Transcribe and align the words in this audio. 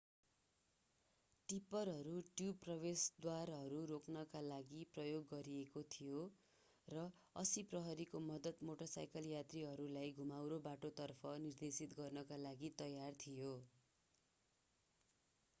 टिप्परहरू 1.49 2.13
tube 2.31 2.61
प्रवेशद्वारहरू 2.61 3.81
रोक्नका 3.91 4.41
लागि 4.45 4.79
प्रयोग 4.95 5.27
गरिएका 5.33 5.83
थिए 5.91 6.23
र 6.87 7.03
80 7.41 7.65
प्रहरीको 7.67 8.23
मद्दत 8.25 8.67
मोटरसाइकल 8.71 9.29
यात्रीहरूलाई 9.33 10.17
घुमाउरो 10.19 10.59
बाटो 10.65 10.93
तर्फ 10.97 11.37
निर्देशित 11.41 11.97
गर्नका 11.97 12.43
लागि 12.43 12.73
तयार 12.79 13.23
थियो 13.23 13.55